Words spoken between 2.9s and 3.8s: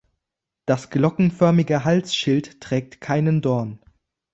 keinen Dorn.